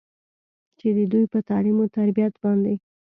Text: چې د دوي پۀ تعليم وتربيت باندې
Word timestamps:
چې 0.79 0.87
د 0.95 0.99
دوي 1.11 1.25
پۀ 1.31 1.39
تعليم 1.49 1.75
وتربيت 1.79 2.33
باندې 2.43 2.73